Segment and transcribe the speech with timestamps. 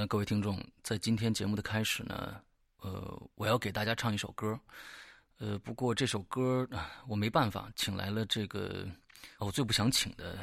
[0.00, 2.34] 呃，各位听众，在今天节目的开始呢，
[2.80, 4.58] 呃，我要给大家唱一首歌，
[5.40, 6.66] 呃，不过这首歌
[7.06, 8.88] 我没办法，请来了这个
[9.36, 10.38] 我最不想请的，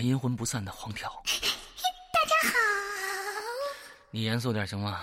[0.00, 1.10] 阴魂不散的黄条。
[1.10, 2.54] 大家好，
[4.10, 5.02] 你严肃点行吗？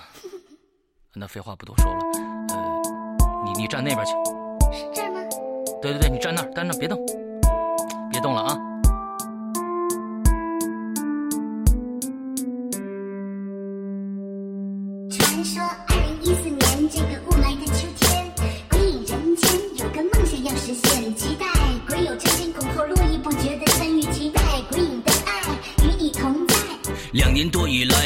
[1.14, 2.00] 那废话不多说了，
[2.56, 2.82] 呃，
[3.46, 4.14] 你你站那边去，
[4.74, 5.22] 是这儿吗？
[5.80, 6.98] 对对对，你站那儿，站那儿，别动，
[8.10, 8.71] 别动了啊。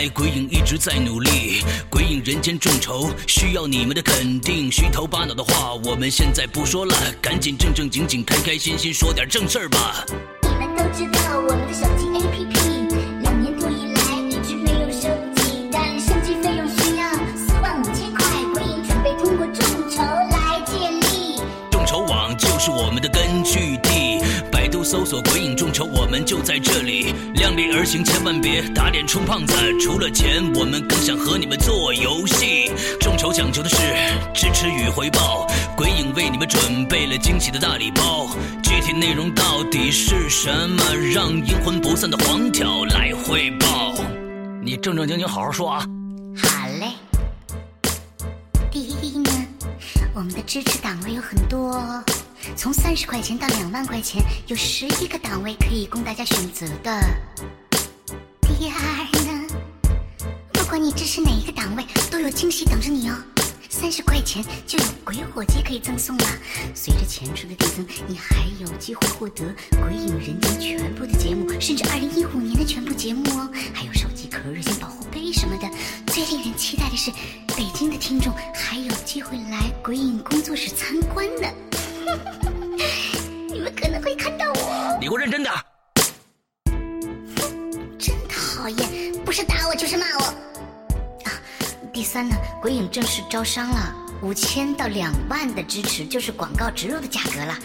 [0.09, 4.71] 鬼影一直在努力，鬼影人间众筹需要你们的肯定。
[4.71, 10.05] 虚头巴脑的话，我们现在不说了，赶紧正正经经、开开心心说点正事儿吧。
[10.43, 21.41] 你们都知道我们的手机 APP，两年多以来一直没有升级，但升级费用需要四万五千块，鬼影准备通过众筹来建立。
[21.71, 23.77] 众筹网就是我们的根据
[24.85, 27.11] 搜索“鬼影众筹”，我们就在这里。
[27.33, 29.55] 量力而行，千万别打脸充胖子。
[29.79, 32.71] 除了钱，我们更想和你们做游戏。
[33.01, 33.77] 众筹讲究的是
[34.31, 38.29] 支持与回报，鬼影为你们准备了惊喜的大礼包。
[38.61, 40.83] 具体内容到底是什么？
[41.11, 43.95] 让阴魂不散的黄条来汇报。
[44.61, 45.85] 你正正经经好好说啊。
[46.37, 46.93] 好嘞。
[48.69, 49.31] 第一呢，
[50.13, 52.03] 我们的支持档位有很多哦，
[52.55, 57.01] 从三十块钱到两万块钱，有十一个档位可以供大家选择的。
[58.41, 59.47] 第二呢，
[60.53, 63.15] 不管你支持哪一个档位，都有惊喜等着你哦。
[63.69, 66.25] 三十块钱就有鬼火机可以赠送了！
[66.73, 69.43] 随着钱数的递增，你还有机会获得
[69.81, 75.69] 《鬼影人间》全部的节目，甚至二零一五年的全部节目哦，还有手机壳、热线保护杯什么的。
[76.07, 77.11] 最令人期待的是，
[77.57, 81.47] 北京的听众还有机会来鬼影工作室参观呢。
[83.51, 85.59] 你们可能会看到我，你给我认真点儿。
[87.97, 90.23] 真讨厌，不是打我就是骂我。
[91.25, 91.31] 啊，
[91.93, 97.57] 第三呢，鬼影正式招商了，五千到两万的支持就是广告植入的价格了。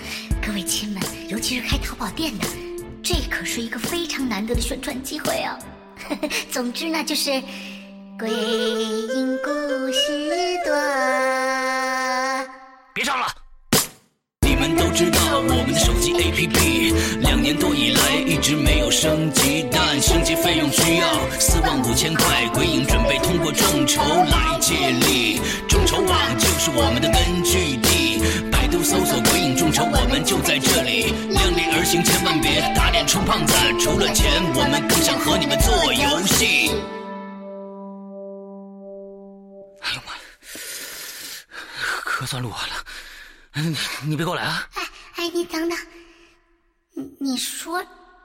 [0.45, 2.47] 各位亲们，尤其是开淘宝店的，
[3.03, 5.59] 这可是一个非常难得的宣传机会哦。
[6.51, 7.31] 总之呢，就是
[8.19, 9.51] 鬼影故
[9.93, 10.75] 事多。
[12.95, 13.27] 别唱了。
[14.81, 21.07] 都知道我们的手机 APP 两年多以来一直没有升级，但升级费用需要
[21.39, 22.49] 四万五千块。
[22.55, 28.51] 鬼影准备通过众筹来借力，众筹网就是我们的根据地。
[28.51, 31.13] 百度搜索“鬼影众筹”，我们就在这里。
[31.29, 33.55] 量力而行，千万别打脸充胖子。
[33.79, 36.71] 除了钱，我们更想和你们做游戏。
[39.83, 40.23] 哎呦妈呀，
[42.03, 42.75] 可算录完了。
[43.55, 44.69] 你 你别过来啊！
[44.75, 44.83] 哎
[45.17, 45.79] 哎，你等等，
[46.95, 47.85] 你你说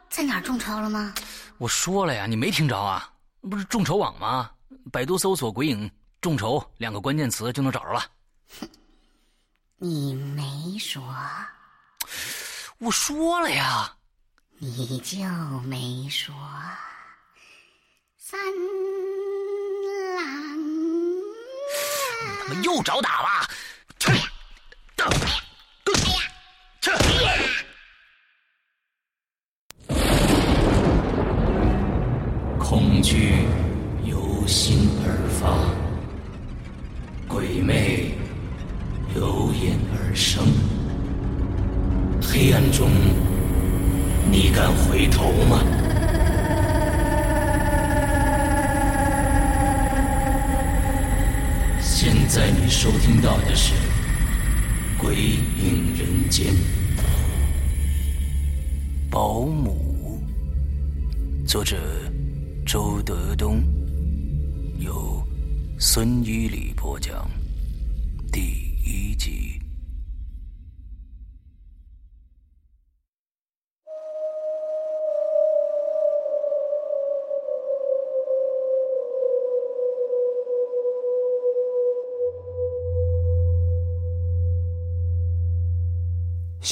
[0.09, 1.13] 在哪儿众筹了吗？
[1.57, 3.11] 我说了呀，你没听着啊？
[3.41, 4.51] 不是众筹网吗？
[4.91, 5.89] 百度搜索“鬼影
[6.21, 8.03] 众筹”两个关键词就能找着了。
[8.59, 8.69] 哼
[9.77, 11.03] 你没说，
[12.77, 13.91] 我说了呀，
[14.59, 15.17] 你就
[15.61, 16.33] 没说。
[18.17, 18.39] 三
[20.15, 20.23] 郎，
[22.47, 23.49] 他妈又找打了！
[23.99, 24.11] 去，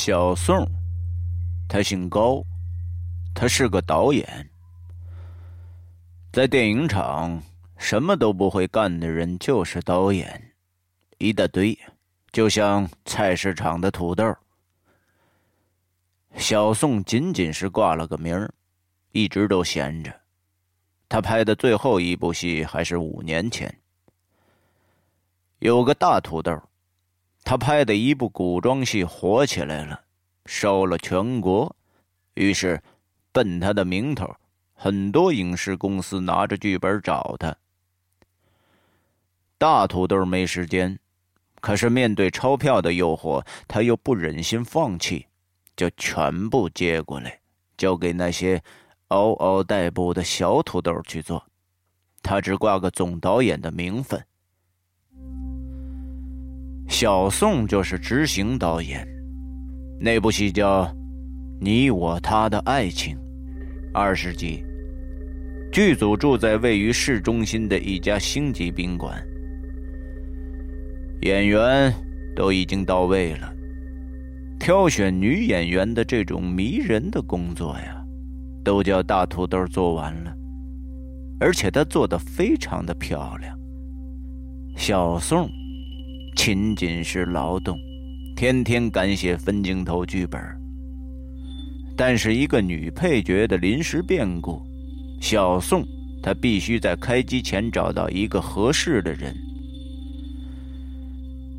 [0.05, 0.69] 小宋，
[1.69, 2.43] 他姓高，
[3.33, 4.49] 他是个导演。
[6.29, 7.41] 在电影厂，
[7.77, 10.53] 什么都不会干的人就是导演，
[11.19, 11.79] 一大堆，
[12.33, 14.35] 就像菜市场的土豆。
[16.35, 18.45] 小宋仅仅是挂了个名，
[19.13, 20.13] 一直都闲着。
[21.07, 23.73] 他拍的最后一部戏还是五年前。
[25.59, 26.61] 有个大土豆，
[27.43, 30.01] 他拍的一部古装戏火起来了，
[30.45, 31.75] 烧了全国，
[32.35, 32.81] 于是
[33.31, 34.33] 奔他的名头，
[34.73, 37.55] 很多影视公司拿着剧本找他。
[39.57, 40.97] 大土豆没时间，
[41.59, 45.27] 可是面对钞票的诱惑，他又不忍心放弃，
[45.75, 47.39] 就全部接过来，
[47.77, 48.63] 交给那些
[49.09, 51.45] 嗷嗷待哺的小土豆去做。
[52.21, 54.25] 他只挂个总导演的名分。
[56.93, 59.03] 小宋就是执行导演，
[59.99, 60.83] 那部戏叫
[61.59, 63.17] 《你我他的爱情》，
[63.91, 64.63] 二十集。
[65.71, 69.19] 剧组住在位于市中心的一家星级宾馆。
[71.23, 71.91] 演员
[72.35, 73.51] 都已经到位了，
[74.59, 78.05] 挑选女演员的这种迷人的工作呀，
[78.63, 80.31] 都叫大土豆做完了，
[81.39, 83.57] 而且他做的非常的漂亮。
[84.75, 85.49] 小宋
[86.35, 87.77] 仅仅是劳动，
[88.35, 90.41] 天天赶写分镜头剧本，
[91.95, 94.61] 但是一个女配角的临时变故，
[95.21, 95.85] 小宋
[96.21, 99.33] 他必须在开机前找到一个合适的人。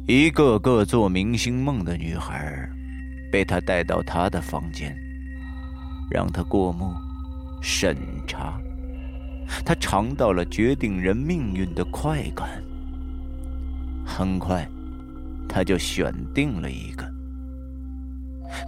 [0.06, 2.68] 一个个做明星梦的女孩，
[3.32, 4.94] 被他带到他的房间，
[6.10, 6.92] 让他过目、
[7.62, 7.96] 审
[8.26, 8.60] 查。
[9.64, 12.62] 他尝到了决定人命运的快感。
[14.04, 14.68] 很快，
[15.48, 17.04] 他就选定了一个。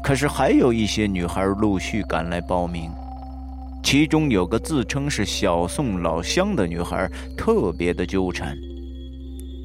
[0.02, 2.90] 可是还有一些女孩陆续赶来报名，
[3.84, 8.56] 其中有个自称是小宋老乡的女孩，特别的纠缠。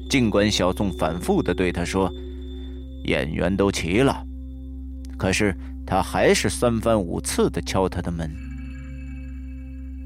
[0.08, 2.12] 尽管小宋反复的对他说
[3.04, 4.22] ：“演员都齐了”，
[5.18, 8.30] 可是他还是三番五次的敲他的门。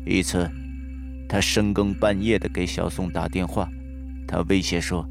[0.06, 0.48] 一次，
[1.28, 3.68] 他深更半夜的给小宋打电话，
[4.28, 5.04] 他威胁说：“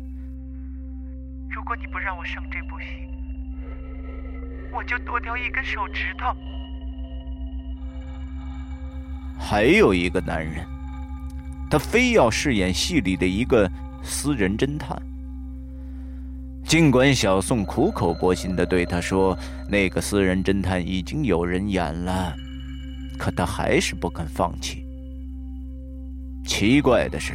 [1.66, 2.86] 如果你不让我上这部戏，
[4.72, 6.28] 我就剁掉一根手指头。”
[9.36, 10.64] 还有一个男人，
[11.68, 13.68] 他非要饰演戏里的一个。
[14.08, 14.96] 私人侦探。
[16.64, 19.36] 尽管小宋苦口婆心的对他说，
[19.68, 22.32] 那个私人侦探已经有人演了，
[23.18, 24.86] 可他还是不肯放弃。
[26.46, 27.34] 奇怪的是，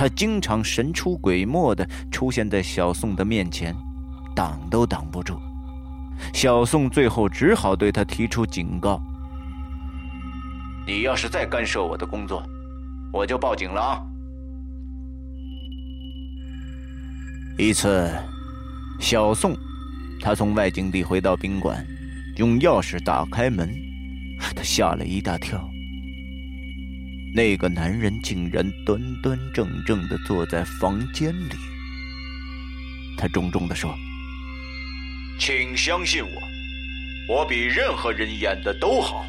[0.00, 3.76] 他经常神出鬼没的出现在小宋的面前，
[4.34, 5.38] 挡都挡不住。
[6.32, 8.98] 小宋最后只好对他提出警告
[10.88, 12.42] ：“你要是再干涉我的工作，
[13.12, 14.00] 我就报警了啊！”
[17.60, 18.10] 一次，
[19.00, 19.54] 小宋
[20.18, 21.86] 他从外景地回到宾馆，
[22.38, 23.70] 用钥匙打开门，
[24.56, 25.69] 他吓了一大跳。
[27.32, 31.54] 那个男人竟然端端正正的坐在房间里。
[33.16, 33.94] 他重重的说
[35.38, 39.24] ：“请相信我，我比任何人演的都好。”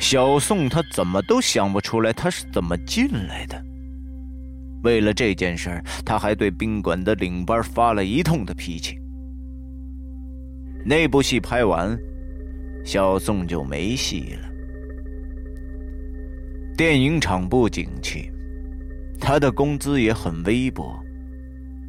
[0.00, 3.64] 小宋他怎么都想不出来他是怎么进来的。
[4.82, 8.98] 为了这件事儿，他还对宾馆的领班发了一通的脾气。
[10.84, 11.96] 那部戏拍完，
[12.84, 14.51] 小宋就没戏了。
[16.74, 18.30] 电影厂不景气，
[19.20, 20.98] 他的工资也很微薄，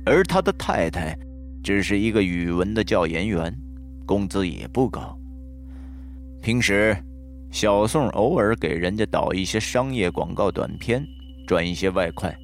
[0.05, 1.17] 而他的太太
[1.63, 3.55] 只是一个语文的教研员，
[4.05, 5.17] 工资也不高。
[6.41, 6.95] 平时，
[7.49, 11.01] 小宋偶尔给人家导一些商业广告短片，
[11.47, 12.35] 赚一些外快。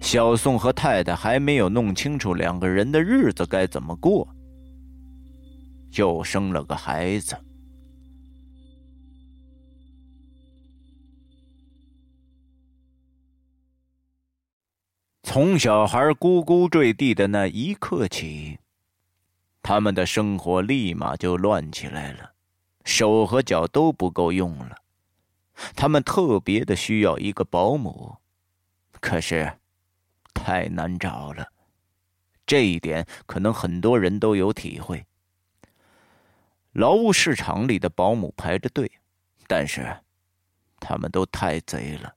[0.00, 4.28] 小宋和太太还没有弄清楚两个人的日子该怎么过，
[5.90, 7.36] 就生了个孩子。
[15.32, 18.58] 从小孩咕咕坠地的那一刻起，
[19.62, 22.32] 他们的生活立马就乱起来了，
[22.84, 24.74] 手和脚都不够用了。
[25.76, 28.16] 他们特别的需要一个保姆，
[29.00, 29.56] 可是。
[30.34, 31.46] 太难找了，
[32.44, 35.06] 这一点可能很多人都有体会。
[36.72, 38.90] 劳务市场里的保姆排着队，
[39.46, 39.96] 但是
[40.80, 42.12] 他们都太贼了，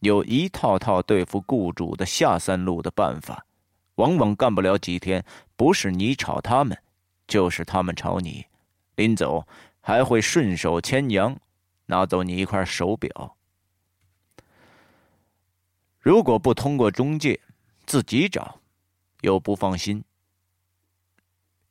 [0.00, 3.46] 有一套套对付雇主的下三路的办法，
[3.96, 5.24] 往往干不了几天，
[5.56, 6.76] 不是你炒他们，
[7.26, 8.44] 就是他们炒你，
[8.94, 9.46] 临走
[9.80, 11.38] 还会顺手牵羊，
[11.86, 13.36] 拿走你一块手表。
[15.98, 17.40] 如果不通过中介，
[17.84, 18.60] 自己找，
[19.22, 20.04] 又不放心。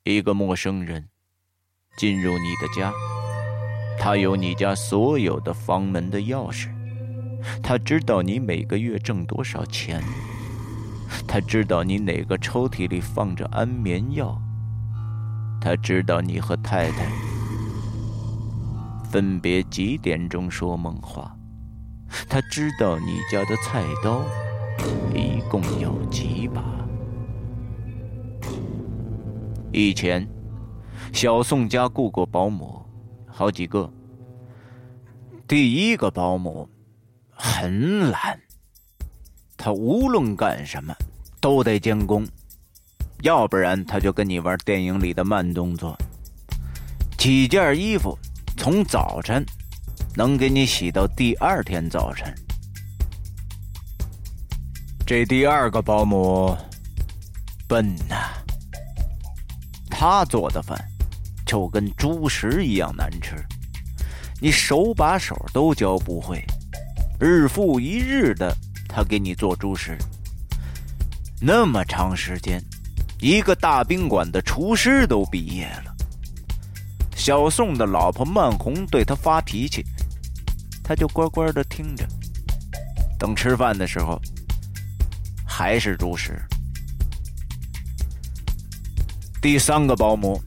[0.02, 1.08] 一个陌生人
[1.96, 2.92] 进入你的家，
[3.98, 6.75] 他有你家所有的房门的钥匙，
[7.62, 10.02] 他知道你每个月挣多少钱，
[11.26, 14.40] 他知道你哪个抽屉里放着安眠药，
[15.60, 17.06] 他知道你和太太
[19.10, 21.36] 分别几点钟说梦话，
[22.28, 24.22] 他知道你家的菜刀
[25.14, 26.62] 一共有几把。
[29.72, 30.26] 以前，
[31.12, 32.82] 小宋家雇过保姆，
[33.26, 33.90] 好几个。
[35.46, 36.68] 第一个保姆
[37.38, 38.40] 很懒，
[39.56, 40.94] 他无论干什么
[41.38, 42.26] 都得监工，
[43.20, 45.96] 要不然他就跟你玩电影里的慢动作。
[47.18, 48.18] 几件衣服
[48.56, 49.44] 从早晨
[50.14, 52.34] 能给你洗到第二天早晨。
[55.06, 56.56] 这第二个保姆
[57.68, 58.32] 笨呐。
[59.90, 60.78] 他做的饭
[61.46, 63.34] 就跟猪食一样难吃，
[64.40, 66.44] 你手把手都教不会，
[67.18, 68.54] 日复一日的
[68.88, 69.96] 他给你做猪食，
[71.40, 72.62] 那么长时间，
[73.20, 75.94] 一个大宾馆的厨师都毕业了。
[77.14, 79.82] 小宋的老婆曼红对他发脾气，
[80.84, 82.06] 他就乖乖的听着，
[83.18, 84.20] 等吃饭的时候
[85.46, 86.38] 还是猪食。
[89.40, 90.38] 第三个保姆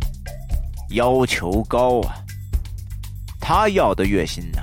[0.89, 2.15] 要求高啊，
[3.39, 4.61] 他要的月薪呢，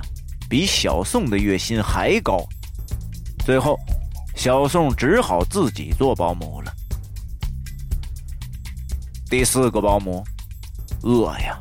[0.49, 2.45] 比小宋的月薪还高。
[3.45, 3.77] 最后，
[4.35, 6.73] 小宋只好自己做保姆了。
[9.29, 10.23] 第四个保姆
[11.03, 11.59] 饿呀，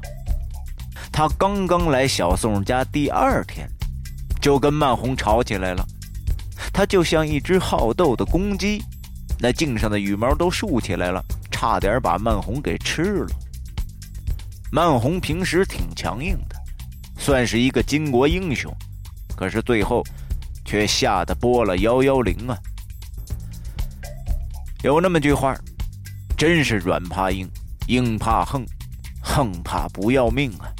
[1.11, 3.69] 他刚刚来小宋家第二天，
[4.41, 5.85] 就跟曼红吵起来了。
[6.73, 8.83] 他就像一只好斗的公鸡，
[9.39, 11.25] 那颈上的羽毛都竖起来了。
[11.51, 13.29] 差点把曼红给吃了。
[14.71, 16.56] 曼红平时挺强硬的，
[17.27, 18.73] 算是一个巾帼英雄，
[19.35, 20.01] 可是最后
[20.65, 22.57] 却吓得拨了幺幺零啊！
[24.85, 25.53] 有那么句话，
[26.39, 27.51] 真是软怕硬，
[27.89, 28.65] 硬怕横，
[29.21, 30.71] 横怕不要命啊！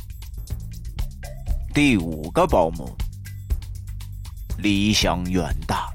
[1.75, 2.97] 第五个保姆，
[4.59, 5.93] 理想远大，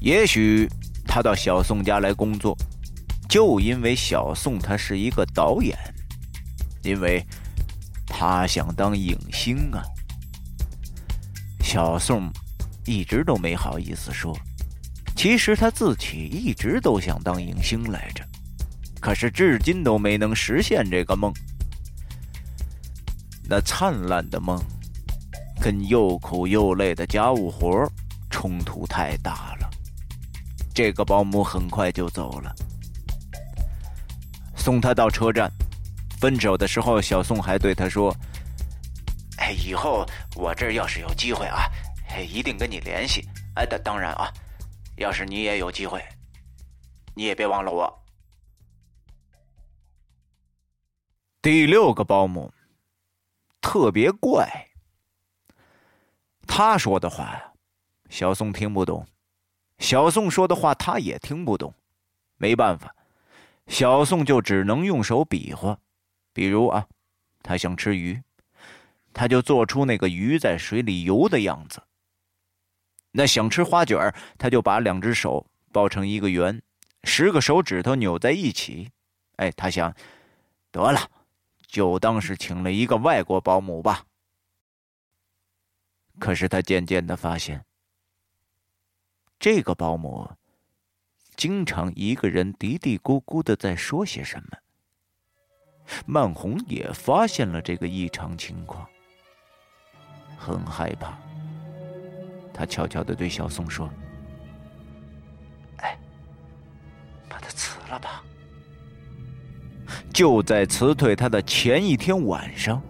[0.00, 0.66] 也许
[1.06, 2.56] 他到小宋家来工作。
[3.28, 5.76] 就因为小宋他是一个导演，
[6.82, 7.22] 因为
[8.18, 9.82] 他想当影星啊。
[11.60, 12.32] 小宋
[12.86, 14.34] 一直都没好意思说，
[15.14, 18.24] 其实他自己一直都想当影星来着，
[19.00, 21.30] 可是至今都没能实现这个梦。
[23.46, 24.58] 那灿烂的梦，
[25.60, 27.86] 跟又苦又累的家务活
[28.30, 29.68] 冲突太大了。
[30.72, 32.54] 这个保姆很快就走了。
[34.56, 35.52] 送他到车站，
[36.20, 38.14] 分手的时候，小宋还对他说
[39.38, 41.64] ：“哎，以后我这要是有机会啊，
[42.28, 43.22] 一定跟你联系。
[43.54, 44.32] 哎，当当然啊，
[44.96, 46.02] 要是你也有机会，
[47.14, 47.92] 你也别忘了我。”
[51.42, 52.52] 第六个保姆
[53.60, 54.48] 特别怪，
[56.46, 57.40] 他说的话，
[58.08, 59.04] 小宋听不懂；
[59.78, 61.72] 小宋说的话，他也听不懂。
[62.36, 62.92] 没办法。
[63.68, 65.78] 小宋就只能用手比划，
[66.36, 66.86] 比如啊，
[67.42, 68.22] 他想吃鱼，
[69.14, 71.82] 他就做出那个鱼在水里游的样子。
[73.12, 76.60] 那想吃花卷他就把两只手抱成一个圆，
[77.04, 78.90] 十个手指头扭在一起。
[79.36, 79.96] 哎，他想，
[80.70, 81.10] 得了，
[81.66, 84.04] 就当是请了一个外国保姆吧。
[86.18, 87.64] 可是他渐渐的发现，
[89.38, 90.30] 这个保姆。
[91.34, 94.58] 经常一个人嘀嘀咕咕的在说些什么。
[96.04, 98.86] 曼红也发现了这个异常情况，
[100.36, 101.16] 很害怕。
[102.52, 103.88] 他悄悄的对小宋说
[105.78, 105.98] ：“哎，
[107.28, 108.22] 把他辞了吧。”
[110.12, 112.80] 就在辞退他的前一天晚上，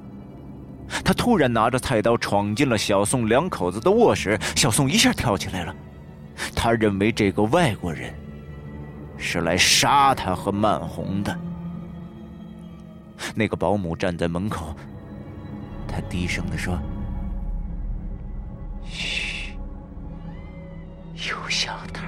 [1.04, 4.38] 他突然拿着菜刀闯进了小宋两口子的卧室。
[4.54, 5.74] 小宋一下跳起来了，
[6.54, 8.14] 他认为这个外国人。
[9.18, 11.38] 是来杀他和曼红的。
[13.34, 14.74] 那个保姆站在门口，
[15.86, 16.78] 他低声的说
[18.84, 19.52] ：“嘘，
[21.14, 22.02] 有小偷。”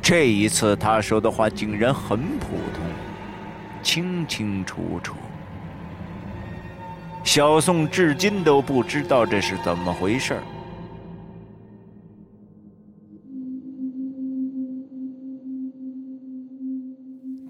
[0.00, 2.84] 这一次他说的话竟然很普通，
[3.82, 5.14] 清清楚楚。
[7.22, 10.42] 小宋至今都不知道这是怎么回事儿。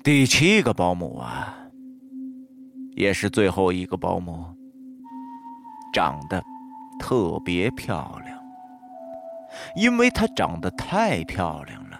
[0.04, 1.56] 第七个保姆啊，
[2.94, 4.44] 也是最后一个保姆，
[5.94, 6.44] 长得
[7.00, 8.38] 特别漂亮。
[9.74, 11.98] 因为她长得太漂亮了，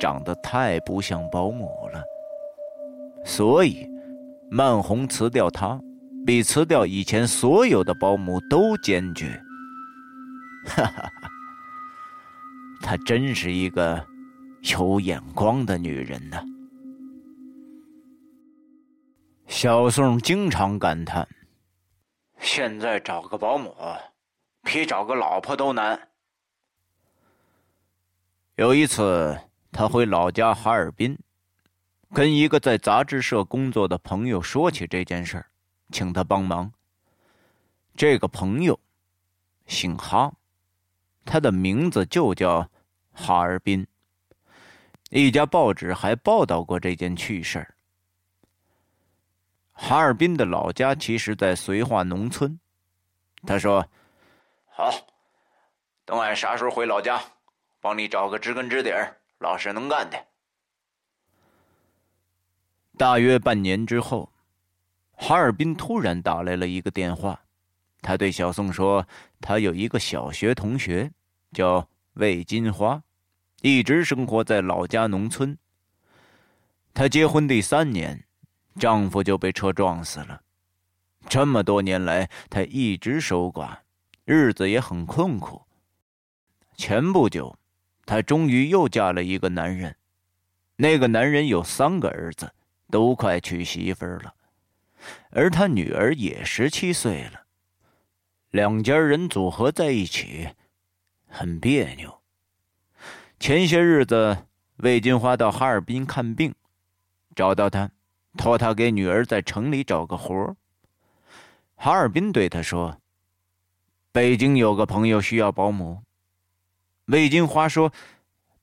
[0.00, 2.02] 长得太不像保姆了，
[3.22, 3.86] 所以
[4.50, 5.78] 曼红辞掉她，
[6.24, 9.38] 比辞掉以前所有的保姆都坚决。
[10.64, 11.12] 哈哈，
[12.80, 14.02] 她真是一个
[14.78, 16.42] 有眼光的女人呐。
[19.48, 21.26] 小宋经常感叹
[22.40, 23.74] ：“现在找个保姆，
[24.62, 26.08] 比找个老婆都难。”
[28.56, 29.38] 有一次，
[29.70, 31.16] 他回老家哈尔滨，
[32.12, 35.46] 跟一个在杂志社工作的朋友说起这件事儿，
[35.92, 36.72] 请他帮忙。
[37.94, 38.78] 这个朋友
[39.66, 40.32] 姓哈，
[41.24, 42.68] 他的名字就叫
[43.12, 43.86] 哈尔滨。
[45.10, 47.75] 一家报纸还报道过这件趣事儿。
[49.78, 52.58] 哈尔滨的老家其实，在绥化农村。
[53.46, 53.86] 他说
[54.72, 54.90] ：“好，
[56.04, 57.22] 等俺啥时候回老家，
[57.80, 60.26] 帮你找个知根知底儿、老实能干的。”
[62.96, 64.32] 大约半年之后，
[65.12, 67.38] 哈尔滨突然打来了一个电话。
[68.00, 69.06] 他对小宋说
[69.42, 71.12] ：“他有一个小学同学，
[71.52, 73.02] 叫魏金花，
[73.60, 75.56] 一直生活在老家农村。
[76.94, 78.24] 他结婚第三年。”
[78.78, 80.40] 丈夫就被车撞死了。
[81.28, 83.78] 这么多年来，她一直守寡，
[84.24, 85.62] 日子也很困苦。
[86.76, 87.56] 前不久，
[88.04, 89.96] 她终于又嫁了一个男人。
[90.76, 92.52] 那个男人有三个儿子，
[92.90, 94.34] 都快娶媳妇儿了，
[95.30, 97.46] 而她女儿也十七岁了。
[98.50, 100.48] 两家人组合在一起，
[101.28, 102.22] 很别扭。
[103.40, 106.54] 前些日子，魏金花到哈尔滨看病，
[107.34, 107.90] 找到他。
[108.36, 110.54] 托他给女儿在城里找个活
[111.74, 113.00] 哈尔滨对他说
[114.12, 116.02] ：“北京有个朋友需要保姆。”
[117.06, 117.92] 魏金花说：“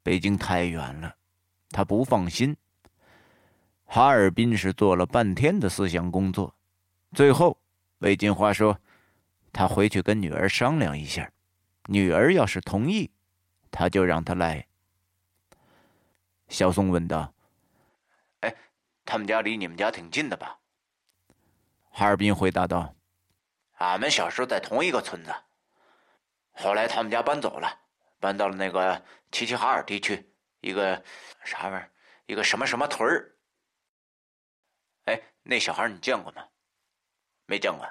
[0.04, 1.16] 北京太远了，
[1.70, 2.56] 他不放心。”
[3.86, 6.56] 哈尔滨是做了半天的思想工作，
[7.14, 7.58] 最后
[8.00, 8.80] 魏金花说
[9.54, 11.32] ：“他回去跟女儿商量一下，
[11.86, 13.12] 女儿要是同意，
[13.70, 14.66] 他就让他来。”
[16.50, 17.34] 小宋问道。
[18.40, 18.54] 哎
[19.06, 20.60] 他们家离你们家挺近的吧？
[21.96, 22.96] 哈尔滨回答道
[23.78, 25.32] ：“俺们小时候在同一个村子，
[26.54, 27.80] 后来他们家搬走了，
[28.20, 29.00] 搬到了那个
[29.32, 30.28] 齐齐哈尔地区
[30.62, 31.04] 一个
[31.44, 31.92] 啥玩意儿，
[32.26, 33.36] 一个什么什么屯儿。
[35.06, 36.44] 哎，那小孩你见过吗？
[37.46, 37.88] 没见过。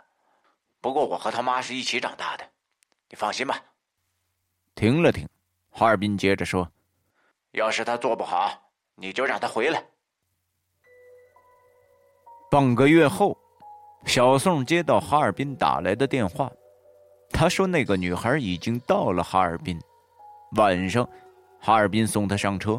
[0.80, 2.50] 不过我和他妈是一起长大的，
[3.08, 3.62] 你放心吧。”
[4.74, 5.28] 停了停，
[5.70, 6.72] 哈尔滨接着说
[7.52, 9.84] ：“要是他做不好，你就让他回来。”
[12.52, 13.34] 半个月后，
[14.04, 16.52] 小宋接到哈尔滨打来的电话，
[17.30, 19.80] 他说那个女孩已经到了哈尔滨，
[20.56, 21.08] 晚上，
[21.58, 22.78] 哈尔滨送她上车，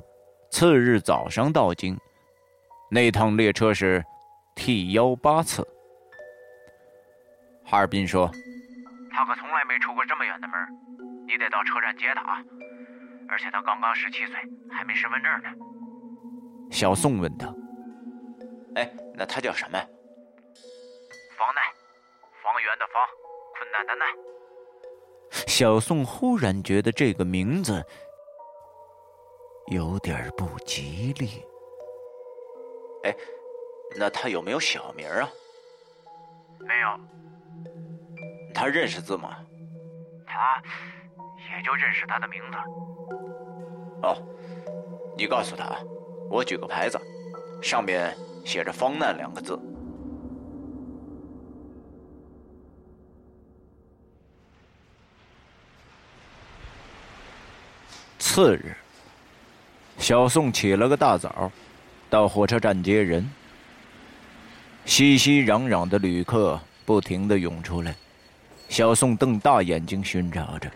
[0.51, 1.97] 次日早上到京，
[2.91, 4.05] 那趟列车是
[4.53, 5.67] T 幺八次。
[7.65, 8.29] 哈尔滨说
[9.09, 10.55] ：“他可从来没出过这么远的门，
[11.25, 12.43] 你得到车站接他啊！
[13.27, 14.35] 而且他刚刚十七岁，
[14.69, 15.49] 还没身份证呢。”
[16.69, 17.51] 小宋问他。
[18.75, 19.79] 哎，那他叫什么？
[21.37, 21.61] 方奈，
[22.41, 23.07] 方圆的方，
[23.57, 24.07] 困难的难。
[25.47, 27.83] 小宋忽然觉得这个名字
[29.67, 31.45] 有点不吉利。
[33.03, 33.15] 哎，
[33.97, 35.29] 那他有没有小名啊？
[36.59, 36.99] 没有。
[38.53, 39.37] 他认识字吗？
[40.25, 40.61] 他
[41.55, 42.57] 也就认识他的名字。
[44.03, 44.17] 哦，
[45.17, 45.77] 你告诉他，
[46.29, 46.99] 我举个牌子，
[47.61, 48.15] 上面。
[48.43, 49.59] 写着“方难”两个字。
[58.19, 58.75] 次日，
[59.97, 61.51] 小宋起了个大早，
[62.09, 63.29] 到火车站接人。
[64.85, 67.95] 熙熙攘攘的旅客不停的涌出来，
[68.69, 70.69] 小宋瞪大眼睛寻找着。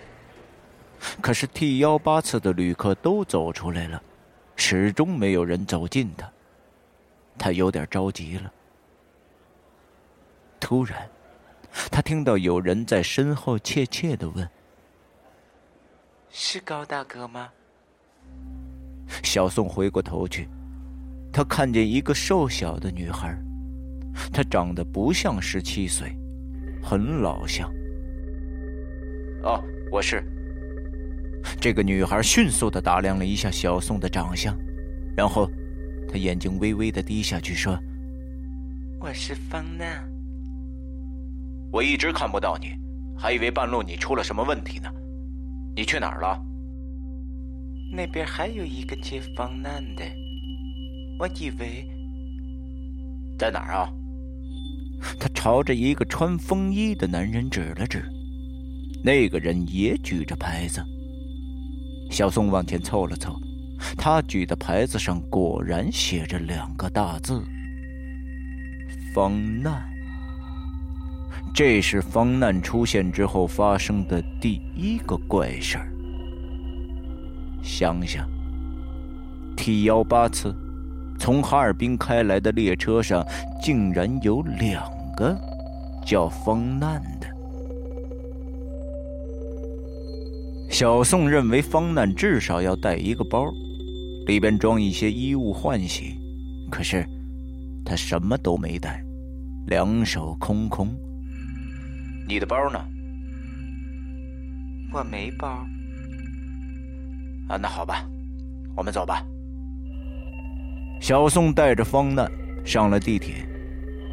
[1.20, 4.02] 可是 T 幺八次的旅客都走出来了，
[4.56, 6.32] 始终没有人走近他。
[7.38, 8.52] 他有点着急了。
[10.60, 11.08] 突然，
[11.92, 14.50] 他听到有人在身后怯怯的问
[16.30, 17.50] ：“是高大哥吗？”
[19.24, 20.50] 小宋回过头去，
[21.32, 23.38] 他看见一个瘦小的女孩，
[24.34, 26.18] 她长得不像十七岁，
[26.84, 27.72] 很老相。
[29.44, 30.24] 哦，我是。
[31.62, 34.58] 这个女孩迅速的打量了一下小宋的长相，
[35.16, 35.50] 然后。
[36.08, 37.78] 他眼睛微微的低下去，说
[39.00, 39.86] ：“我是方娜。
[41.72, 42.68] 我一直看不到你，
[43.18, 44.90] 还以为半路你出了什么问题呢。
[45.76, 46.44] 你去哪儿了？
[47.92, 50.04] 那边还有一个接方难的，
[51.20, 51.88] 我以为
[53.38, 53.94] 在哪儿啊？
[55.20, 58.04] 他朝着一个穿风衣的男人指了指，
[59.04, 60.84] 那个人也举着牌子。
[62.10, 63.40] 小宋往前凑了凑，
[63.98, 67.44] 他举的牌子上果然写着两个大字
[69.14, 69.84] ：“方难。”
[71.54, 75.92] 这是方难出现之后发生的第一个怪事儿。
[77.64, 78.30] 想想
[79.56, 80.56] ，T 幺八次
[81.18, 83.26] 从哈尔滨开来的列车上，
[83.62, 84.84] 竟然有两
[85.16, 85.36] 个
[86.06, 87.28] 叫方难的。
[90.70, 93.52] 小宋认为方难至少要带一个包，
[94.28, 96.20] 里边装一些衣物换洗，
[96.70, 97.08] 可是
[97.86, 99.02] 他什么都没带，
[99.68, 100.94] 两手空空。
[102.28, 102.80] 你的包呢？
[104.92, 105.48] 我没包。
[107.48, 108.06] 啊，那好吧，
[108.76, 109.26] 我们走吧。
[111.00, 112.30] 小宋带着方难
[112.66, 113.36] 上了地铁，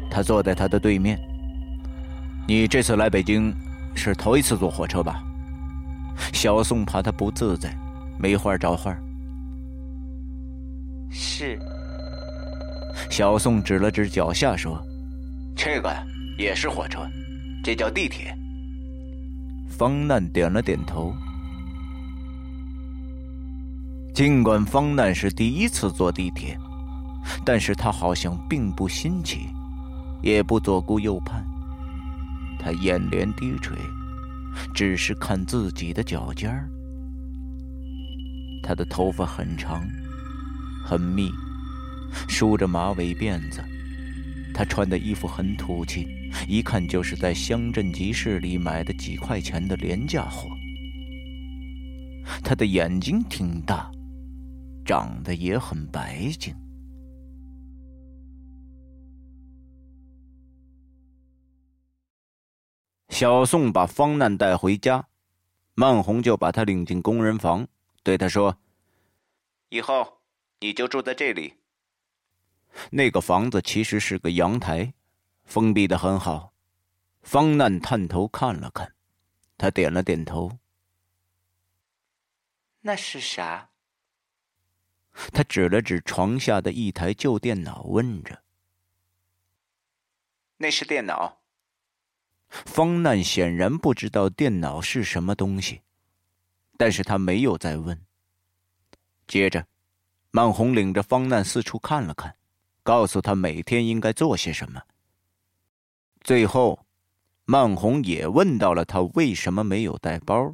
[0.09, 1.19] 他坐在他的对面。
[2.47, 3.53] 你这次来北京
[3.95, 5.21] 是头一次坐火车吧？
[6.31, 7.75] 小宋怕他不自在，
[8.17, 8.95] 没话找话。
[11.09, 11.59] 是。
[13.09, 14.81] 小宋指了指脚下说
[15.55, 15.93] ：“这个
[16.37, 17.05] 也是火车。”
[17.63, 18.35] 这叫地铁。
[19.67, 21.13] 方难点了点头。
[24.13, 26.57] 尽管方难是第一次坐地铁，
[27.43, 29.47] 但是他好像并不新奇，
[30.21, 31.43] 也不左顾右盼。
[32.57, 33.75] 他眼帘低垂，
[34.73, 36.69] 只是看自己的脚尖儿。
[38.63, 39.85] 他的头发很长，
[40.85, 41.31] 很密，
[42.29, 43.59] 梳着马尾辫子。
[44.53, 46.07] 他穿的衣服很土气，
[46.47, 50.47] 一看就是在乡镇集市里买的几块钱的廉价货。
[52.43, 53.91] 他的眼睛挺大，
[54.85, 56.55] 长得也很白净。
[63.09, 65.07] 小宋把方难带回家，
[65.73, 67.67] 曼红就把他领进工人房，
[68.03, 68.55] 对他说
[69.69, 70.14] ：“以后
[70.65, 71.53] 你就住在这里。”
[72.89, 74.91] 那个房子其实是个阳台，
[75.43, 76.51] 封闭的很好。
[77.21, 78.95] 方难探头看了看，
[79.57, 80.57] 他点了点头。
[82.81, 83.69] 那是啥？
[85.31, 88.43] 他指了指床下的一台旧电脑，问着
[90.57, 91.41] ：“那是电脑？”
[92.49, 95.81] 方难显然不知道电脑是什么东西，
[96.77, 98.05] 但是他没有再问。
[99.25, 99.65] 接着，
[100.35, 102.35] 曼红领着方难四处看了看。
[102.83, 104.83] 告诉他每天应该做些什么。
[106.19, 106.85] 最后，
[107.45, 110.53] 曼红也问到了他为什么没有带包。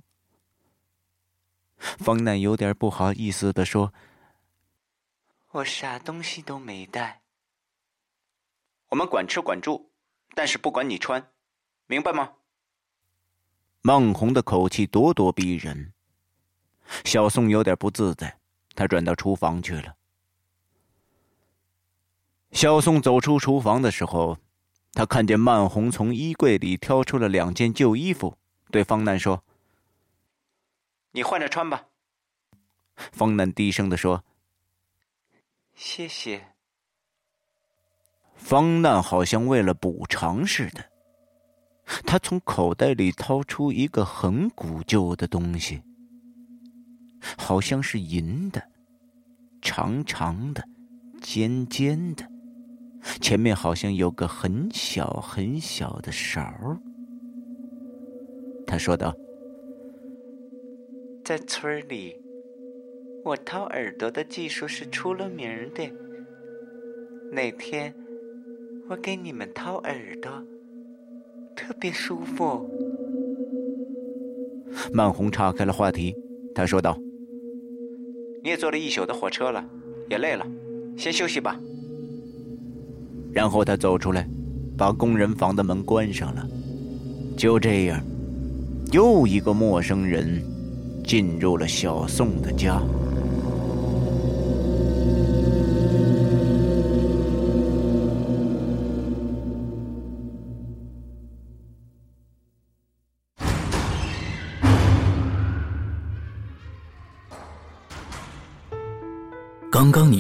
[1.78, 3.92] 方南有点不好意思的说
[5.50, 7.24] ：“我啥东西都没带。
[8.90, 9.90] 我们管吃管住，
[10.36, 11.32] 但是不管你穿，
[11.88, 12.34] 明白吗？”
[13.82, 15.92] 孟红的口气咄咄逼人。
[17.04, 18.38] 小宋有点不自在，
[18.82, 19.96] 他转到厨房去了。
[22.52, 24.40] 小宋走出厨房的时候，
[24.94, 28.36] 他看见曼红从衣柜里挑出了两件旧衣服，
[28.72, 29.44] 对方南说
[31.14, 31.86] ：“你换着穿吧。”
[33.14, 34.24] 方南低声的说
[35.78, 36.56] ：“谢谢。”
[38.36, 40.84] 方南好像为了补偿似的，
[42.08, 45.84] 他从口袋里掏出一个很古旧的东西，
[47.38, 48.71] 好像是银的，
[49.62, 50.64] 长长的，
[51.22, 52.26] 尖尖的。
[53.20, 56.44] 前面好像有个很小很小的勺
[58.68, 59.16] 他说道
[61.26, 62.16] ：“在村里，
[63.24, 65.84] 我掏耳朵的技术是出了名的。
[67.32, 67.94] 哪天
[68.88, 70.32] 我给你们掏耳朵，
[71.56, 72.70] 特别舒服。”
[74.94, 76.16] 曼红岔开了话题，
[76.56, 76.98] 他说道
[78.44, 79.64] ：“你也坐了一宿的火车了，
[80.10, 80.46] 也累了，
[80.98, 81.60] 先休息吧。”
[83.32, 84.28] 然后他走出来，
[84.78, 86.48] 把工人房的门关上了。
[87.38, 88.02] 就这样，
[88.92, 90.44] 又一个陌生人
[91.04, 92.82] 进入了小宋的家。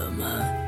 [0.00, 0.59] 了吗？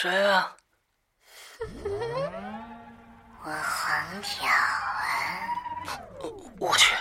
[0.00, 0.54] 谁啊？
[3.42, 5.50] 我黄条啊，
[6.60, 6.94] 我去，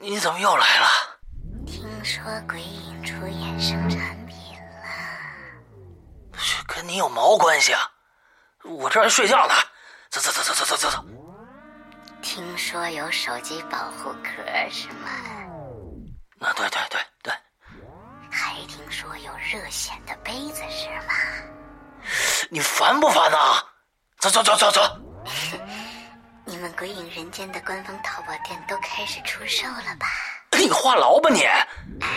[0.00, 0.88] 你怎么又来了？
[1.64, 4.88] 听说鬼影出衍生产品了，
[6.32, 7.88] 这跟你有毛关系啊？
[8.64, 9.54] 我这还睡觉呢。
[10.10, 11.04] 走走走走走走走走。
[12.20, 15.08] 听说有手机保护壳是吗？
[16.40, 17.32] 啊，对对对对，
[18.28, 21.14] 还听说有热显的杯子是吗？
[22.50, 23.64] 你烦不烦啊？
[24.18, 24.80] 走走走走走。
[26.48, 30.06] 你们鬼影人间的官方淘宝店都开始出售了吧？
[30.52, 31.42] 你话痨吧你？
[31.44, 32.08] 哎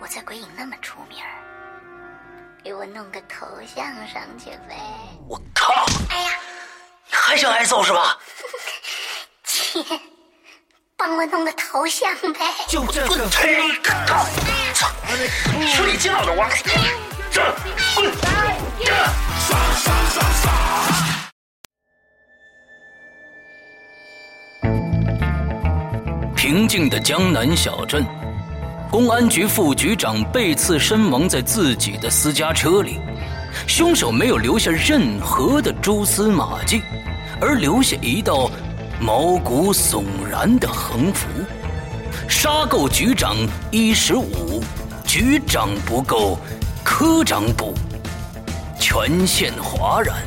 [0.00, 1.28] 我在鬼影那么出名儿，
[2.62, 4.76] 给我弄个头像上去呗。
[5.28, 5.72] 我靠！
[6.10, 6.30] 哎呀，
[7.08, 8.16] 你还想挨揍是吧？
[9.42, 9.82] 切，
[10.96, 12.40] 帮我弄个头像呗。
[12.68, 14.24] 就这个忒靠！
[14.74, 14.88] 操！
[15.66, 17.05] 睡觉呢我。
[26.34, 28.06] 平静的江南小镇，
[28.90, 33.00] 公安局副局长被刺身亡在自己的私家车里，
[33.66, 36.82] 凶手没有留下任何的蛛丝马迹，
[37.40, 38.48] 而留下一道
[39.00, 41.26] 毛骨悚然的横幅。
[42.28, 43.36] 杀够局长
[43.70, 44.62] 一十五，
[45.04, 46.38] 局长不够，
[46.86, 47.74] 科长部。
[48.78, 50.22] 全县哗然，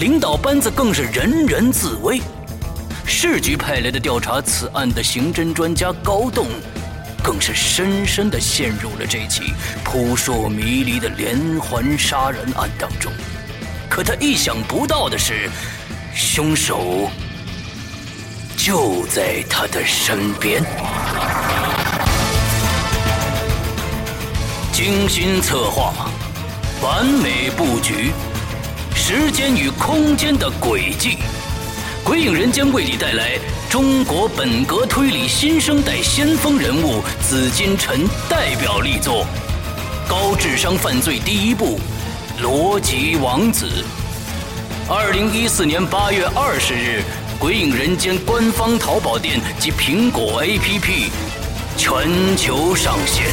[0.00, 2.22] 领导班子更是人人自危。
[3.04, 6.46] 市局派来的调查此案的刑侦专家高栋，
[7.22, 9.52] 更是深深的陷入了这起
[9.84, 13.12] 扑朔迷离的连环杀人案当中。
[13.90, 15.50] 可他意想不到的是，
[16.14, 17.10] 凶手
[18.56, 20.64] 就在他的身边。
[24.82, 25.92] 精心策划，
[26.80, 28.12] 完美布局，
[28.94, 31.18] 时间与空间的轨迹。
[32.02, 33.38] 鬼影人间为你带来
[33.68, 39.26] 中国本格推理新生代先锋人物紫金陈代表力作
[40.08, 41.78] 《高智商犯罪第一部：
[42.42, 43.66] 逻辑王子》。
[44.90, 47.02] 二零一四年八月二十日，
[47.38, 51.10] 鬼影人间官方淘宝店及苹果 APP
[51.76, 53.26] 全球上线。